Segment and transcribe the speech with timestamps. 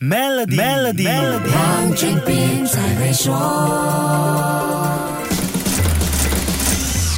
[0.00, 1.04] Melody，Melody，
[1.52, 4.19] 黄俊斌才会说。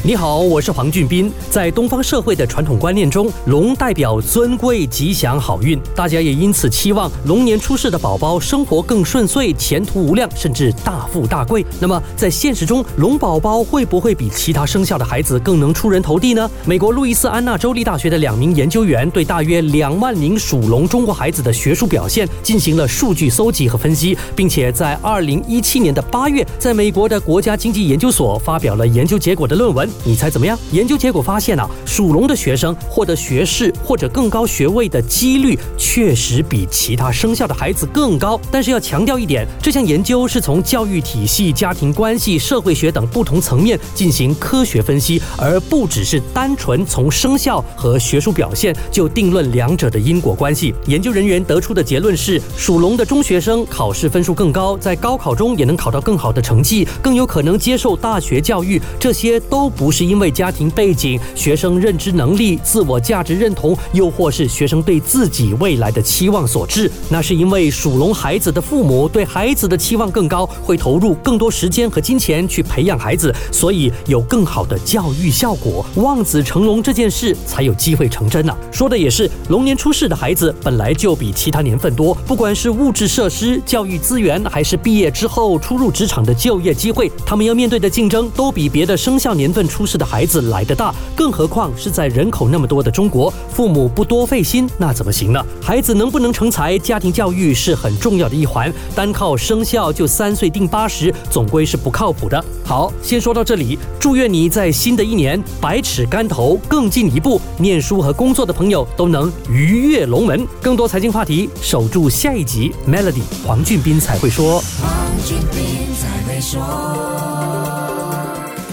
[0.04, 1.32] 你好，我是黄俊斌。
[1.48, 11.64] 在东方社会的传统观念中，龙代表尊贵、吉祥、好运，大家也因此期望龙年出世的宝宝生活更顺遂、前途无量，甚至大富大贵。
[11.78, 16.50] 那么，在现实中，龙宝宝会不会比其他生肖的孩子更能出人头地呢？
[16.66, 29.88] 美国路易斯安那州立大学的两名研究员对大约两万名属龙中国孩子的学术表现进行了数据搜集和分析，并且在二零一七年的八月，在美国的国家经济研究所发表了研究结果的论文。
[30.04, 30.58] 你猜怎么样？
[30.70, 38.40] 研究结果发现啊，属龙的学生获得学士或者更高学位的几率确实比其他生肖的孩子更高。
[38.50, 50.74] 但是要强调一点，这项研究是从教育体系、家庭关系、社会学等不同层面进行科学分析，而不只是单纯从生肖和学术表现就定论两者的因果关系。
[50.86, 58.80] 研究人员得出的结论是，属龙的中学生考试分数更高，在高考中也能考到更好的成绩，更有可能接受大学教育。
[58.98, 59.70] 这些都。
[59.82, 66.88] 不是因为家庭背景、学生认知能力、自我价值认同，又或是学生对自己未来的期望所致。
[67.08, 75.84] 那是因为属龙孩子的父母对孩子的期望更高，会投入更多时间和金钱去培养孩子，所以有更好的教育效果。
[75.96, 78.56] 望子成龙这件事才有机会成真呢。
[78.70, 89.82] 说的也是，龙年出世的孩子本来就比其他年份多，不管是物质设施、教育资源，还是毕业之后初入职场的就业机会，他们要面对的竞争都比别的生肖年份出。
[89.92, 95.44] 世的孩子来得大，更何况是在人口那么多的中国，父母不多费心，那怎么行呢？
[95.60, 102.42] 孩子能不能成才，家庭教育是很重要的一环，单靠生肖就三岁定八十，总归是不靠谱的。
[102.64, 110.46] 好，先说到这里，祝愿你在新的一年百尺竿头更进一步，念书和工作的朋友都能鱼跃龙门。
[110.62, 114.62] 更多财经话题，守住下一集 Melody，黄俊斌才会说。
[114.80, 114.90] 黄
[115.26, 117.41] 俊斌才会说。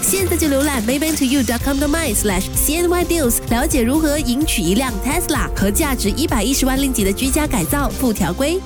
[0.09, 8.59] 现在就浏览 maybantoyou.com.my/cnydeals，了解如何赢取一辆 Tesla 和价值一百一十万令吉的居家改造附条规。